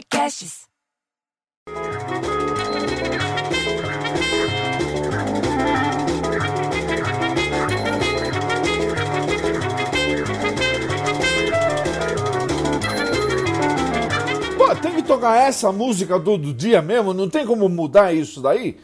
[0.00, 0.68] podcasts.
[14.56, 17.12] Pô, tem que tocar essa música todo dia mesmo?
[17.12, 18.80] Não tem como mudar isso daí?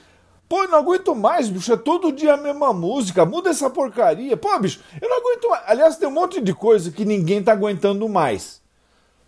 [0.48, 1.72] Pô, eu não aguento mais, bicho.
[1.72, 3.24] É todo dia a mesma música.
[3.24, 4.36] Muda essa porcaria.
[4.36, 5.62] Pô, bicho, eu não aguento mais.
[5.66, 8.62] Aliás, tem um monte de coisa que ninguém tá aguentando mais.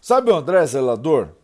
[0.00, 1.37] Sabe o André Zelador?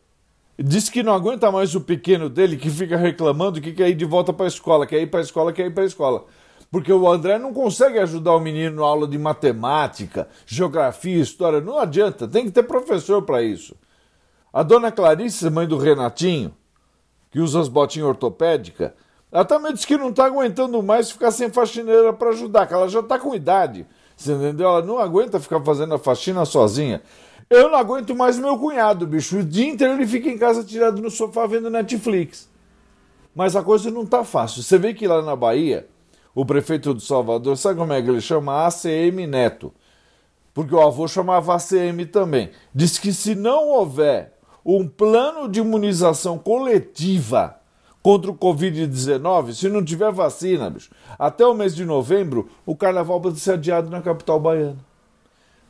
[0.56, 4.04] Disse que não aguenta mais o pequeno dele que fica reclamando que quer ir de
[4.04, 6.24] volta para a escola, quer ir para a escola, quer ir para a escola.
[6.70, 11.60] Porque o André não consegue ajudar o menino na aula de matemática, geografia, história.
[11.60, 13.74] Não adianta, tem que ter professor para isso.
[14.52, 16.54] A dona Clarice, mãe do Renatinho,
[17.30, 18.92] que usa as botinhas ortopédicas,
[19.32, 22.88] ela também disse que não está aguentando mais ficar sem faxineira para ajudar, que ela
[22.88, 23.84] já está com idade.
[24.16, 24.68] Você entendeu?
[24.68, 27.02] Ela não aguenta ficar fazendo a faxina sozinha.
[27.48, 29.38] Eu não aguento mais meu cunhado, bicho.
[29.38, 32.48] O dia inteiro ele fica em casa tirado no sofá vendo Netflix.
[33.34, 34.62] Mas a coisa não tá fácil.
[34.62, 35.86] Você vê que lá na Bahia,
[36.34, 38.66] o prefeito de Salvador, sabe como é que ele chama?
[38.66, 39.72] ACM Neto.
[40.52, 42.50] Porque o avô chamava ACM também.
[42.74, 47.56] Diz que se não houver um plano de imunização coletiva
[48.00, 53.20] contra o Covid-19, se não tiver vacina, bicho, até o mês de novembro, o carnaval
[53.20, 54.93] pode ser adiado na capital baiana.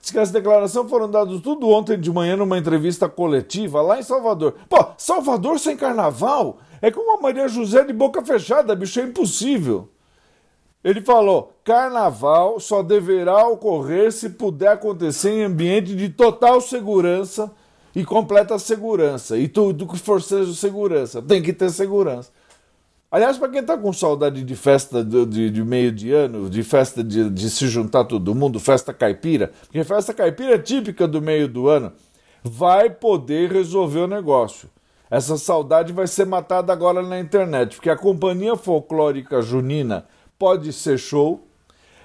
[0.04, 4.02] Diz que as declarações foram dadas tudo ontem de manhã numa entrevista coletiva lá em
[4.02, 4.54] Salvador.
[4.68, 6.58] Pô, Salvador sem carnaval?
[6.82, 9.88] É como a Maria José de boca fechada, bicho, é impossível.
[10.84, 17.50] Ele falou: carnaval só deverá ocorrer se puder acontecer em ambiente de total segurança
[17.96, 19.38] e completa segurança.
[19.38, 21.22] E tudo que for seja segurança.
[21.22, 22.30] Tem que ter segurança.
[23.14, 26.64] Aliás, para quem está com saudade de festa de, de, de, meio de ano, de
[26.64, 31.22] festa de, de se juntar todo mundo, festa caipira, porque festa caipira é típica do
[31.22, 31.92] meio do ano,
[32.42, 34.68] vai poder resolver o negócio.
[35.08, 40.06] Essa saudade vai ser matada agora na internet, porque a Companhia Folclórica Junina
[40.36, 41.46] pode ser show,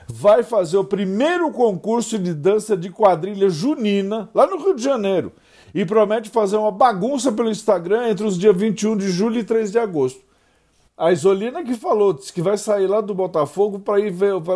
[0.08, 5.34] vai fazer o primeiro concurso de dança de quadrilha junina lá no Rio de Janeiro
[5.74, 9.72] e promete fazer uma bagunça pelo Instagram entre os dias 21 de julho e 3
[9.72, 10.29] de agosto.
[11.00, 14.14] A Isolina que falou, disse que vai sair lá do Botafogo para ir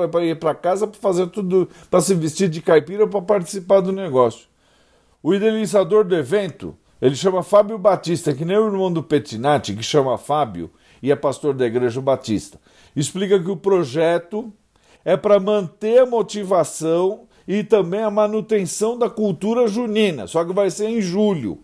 [0.09, 3.93] para ir para casa para fazer tudo, para se vestir de caipira para participar do
[3.93, 4.49] negócio.
[5.23, 9.81] O idealizador do evento, ele chama Fábio Batista, que nem o irmão do Petinati, que
[9.81, 10.69] chama Fábio
[11.01, 12.59] e é pastor da Igreja Batista.
[12.93, 14.51] Explica que o projeto
[15.05, 20.69] é para manter a motivação e também a manutenção da cultura junina, só que vai
[20.69, 21.63] ser em julho.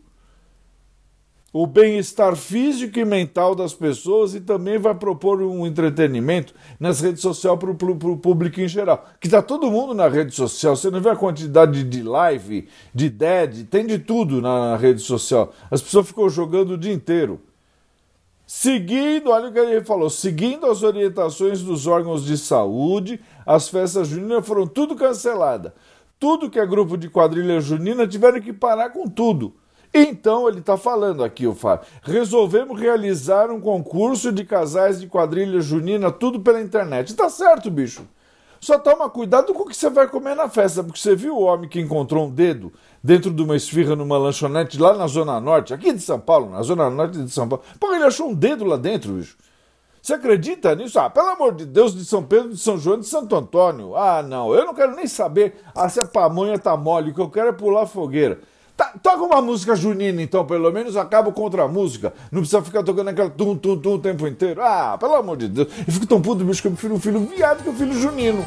[1.51, 7.23] O bem-estar físico e mental das pessoas e também vai propor um entretenimento nas redes
[7.23, 9.03] sociais para o público em geral.
[9.19, 10.75] Que está todo mundo na rede social.
[10.75, 15.51] Você não vê a quantidade de live, de dead, tem de tudo na, rede social.
[15.71, 17.41] As pessoas ficam jogando o dia inteiro.
[18.45, 24.07] Seguindo, olha o que ele falou, seguindo as orientações dos órgãos de saúde, as festas
[24.07, 25.71] juninas foram tudo canceladas.
[26.19, 29.55] Tudo que é grupo de quadrilha junina tiveram que parar com tudo.
[29.93, 31.87] Então ele está falando aqui, o Fábio.
[32.03, 37.15] Resolvemos realizar um concurso de casais de quadrilha junina, tudo pela internet.
[37.15, 38.05] Tá certo, bicho.
[38.61, 41.43] Só toma cuidado com o que você vai comer na festa, porque você viu o
[41.43, 45.73] homem que encontrou um dedo dentro de uma esfirra numa lanchonete lá na Zona Norte,
[45.73, 47.63] aqui de São Paulo, na Zona Norte de São Paulo.
[47.79, 49.37] Pô, ele achou um dedo lá dentro, bicho.
[50.01, 50.99] Você acredita nisso?
[50.99, 53.95] Ah, pelo amor de Deus, de São Pedro, de São João, de Santo Antônio.
[53.95, 57.21] Ah, não, eu não quero nem saber ah, se a pamonha tá mole, o que
[57.21, 58.39] eu quero é pular fogueira.
[58.79, 62.13] Tá, toca uma música junina, então, pelo menos acaba contra a música.
[62.31, 64.61] Não precisa ficar tocando aquela tum, tum, tum o tempo inteiro.
[64.61, 65.67] Ah, pelo amor de Deus.
[65.85, 68.45] Eu fico tão puto, bicho, que eu prefiro um filho viado que um filho junino.